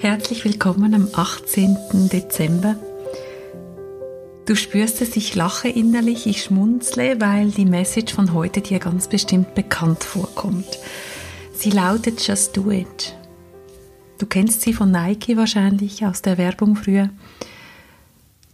[0.00, 1.76] Herzlich willkommen am 18.
[2.08, 2.76] Dezember.
[4.46, 9.08] Du spürst es, ich lache innerlich, ich schmunzle, weil die Message von heute dir ganz
[9.08, 10.78] bestimmt bekannt vorkommt.
[11.52, 13.16] Sie lautet Just Do It.
[14.18, 17.10] Du kennst sie von Nike wahrscheinlich aus der Werbung früher.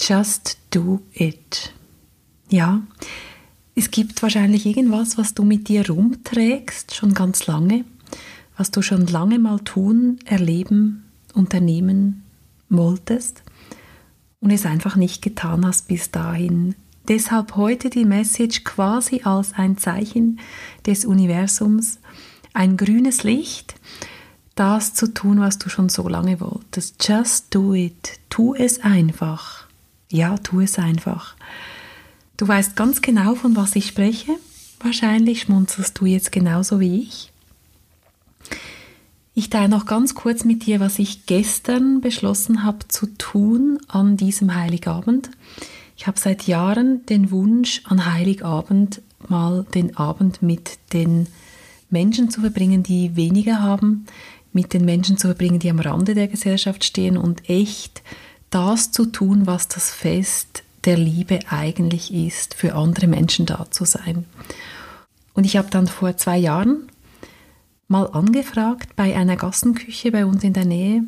[0.00, 1.74] Just Do It.
[2.48, 2.80] Ja,
[3.74, 7.84] es gibt wahrscheinlich irgendwas, was du mit dir rumträgst, schon ganz lange,
[8.56, 11.05] was du schon lange mal tun, erleben,
[11.36, 12.24] unternehmen
[12.68, 13.42] wolltest
[14.40, 16.74] und es einfach nicht getan hast bis dahin.
[17.08, 20.40] Deshalb heute die Message quasi als ein Zeichen
[20.86, 22.00] des Universums,
[22.52, 23.76] ein grünes Licht,
[24.56, 27.06] das zu tun, was du schon so lange wolltest.
[27.06, 28.18] Just do it.
[28.30, 29.66] Tu es einfach.
[30.10, 31.36] Ja, tu es einfach.
[32.36, 34.32] Du weißt ganz genau, von was ich spreche.
[34.80, 37.32] Wahrscheinlich schmunzelst du jetzt genauso wie ich.
[39.38, 44.16] Ich teile noch ganz kurz mit dir, was ich gestern beschlossen habe zu tun an
[44.16, 45.28] diesem Heiligabend.
[45.94, 51.26] Ich habe seit Jahren den Wunsch, an Heiligabend mal den Abend mit den
[51.90, 54.06] Menschen zu verbringen, die weniger haben,
[54.54, 58.00] mit den Menschen zu verbringen, die am Rande der Gesellschaft stehen und echt
[58.48, 63.84] das zu tun, was das Fest der Liebe eigentlich ist, für andere Menschen da zu
[63.84, 64.24] sein.
[65.34, 66.88] Und ich habe dann vor zwei Jahren
[67.88, 71.06] mal angefragt bei einer Gassenküche bei uns in der Nähe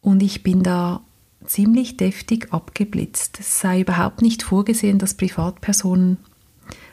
[0.00, 1.02] und ich bin da
[1.44, 3.38] ziemlich deftig abgeblitzt.
[3.40, 6.18] Es sei überhaupt nicht vorgesehen, dass Privatpersonen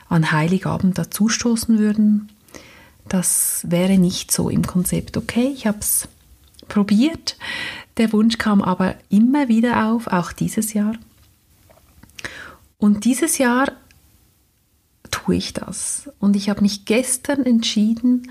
[0.08, 2.30] an Heiligabend dazustoßen würden.
[3.08, 5.18] Das wäre nicht so im Konzept.
[5.18, 6.08] Okay, ich habe es
[6.68, 7.38] probiert.
[7.98, 10.94] Der Wunsch kam aber immer wieder auf, auch dieses Jahr.
[12.78, 13.72] Und dieses Jahr
[15.12, 16.10] tue ich das.
[16.20, 18.30] Und ich habe mich gestern entschieden,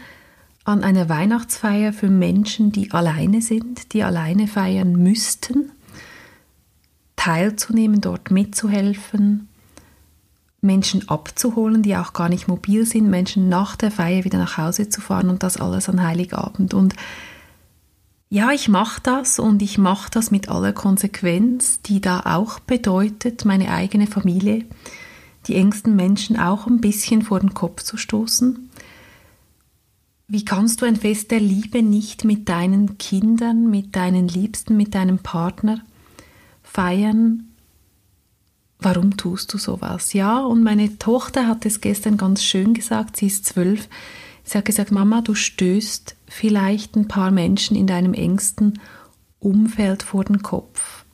[0.64, 5.72] an einer Weihnachtsfeier für Menschen, die alleine sind, die alleine feiern müssten,
[7.16, 9.48] teilzunehmen, dort mitzuhelfen,
[10.62, 14.88] Menschen abzuholen, die auch gar nicht mobil sind, Menschen nach der Feier wieder nach Hause
[14.88, 16.72] zu fahren und das alles an Heiligabend.
[16.72, 16.94] Und
[18.30, 23.44] ja, ich mache das und ich mache das mit aller Konsequenz, die da auch bedeutet,
[23.44, 24.64] meine eigene Familie,
[25.47, 28.70] die engsten Menschen auch ein bisschen vor den Kopf zu stoßen
[30.26, 34.94] wie kannst du ein Fest der Liebe nicht mit deinen Kindern, mit deinen Liebsten, mit
[34.94, 35.82] deinem Partner
[36.62, 37.50] feiern?
[38.78, 40.12] Warum tust du sowas?
[40.12, 43.88] Ja, und meine Tochter hat es gestern ganz schön gesagt, sie ist zwölf.
[44.44, 48.80] Sie hat gesagt, Mama, du stößt vielleicht ein paar Menschen in deinem engsten
[49.38, 51.04] Umfeld vor den Kopf.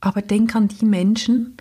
[0.00, 1.53] Aber denk an die Menschen,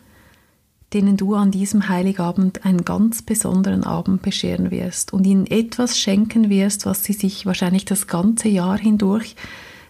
[0.93, 6.49] denen du an diesem Heiligabend einen ganz besonderen Abend bescheren wirst und ihnen etwas schenken
[6.49, 9.35] wirst, was sie sich wahrscheinlich das ganze Jahr hindurch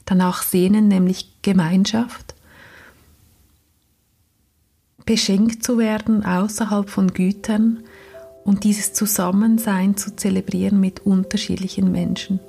[0.06, 2.36] danach sehnen, nämlich Gemeinschaft.
[5.06, 7.84] Beschenkt zu werden außerhalb von Gütern
[8.46, 12.40] und dieses Zusammensein zu zelebrieren mit unterschiedlichen Menschen.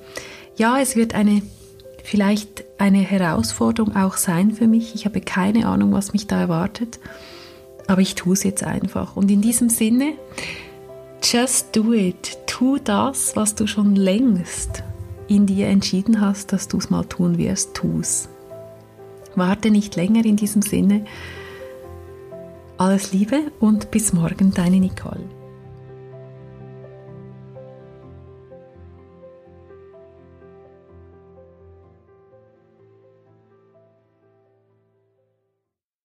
[0.57, 1.43] Ja, es wird eine
[2.05, 4.95] vielleicht eine Herausforderung auch sein für mich.
[4.95, 7.01] Ich habe keine Ahnung, was mich da erwartet.
[7.87, 9.17] Aber ich tue es jetzt einfach.
[9.17, 10.15] Und in diesem Sinne,
[11.23, 12.39] just do it.
[12.47, 14.83] Tu das, was du schon längst
[15.29, 17.75] in dir entschieden hast, dass du es mal tun wirst.
[17.75, 18.29] Tu es.
[19.35, 21.05] Warte nicht länger in diesem Sinne.
[22.77, 25.25] Alles Liebe und bis morgen, deine Nicole.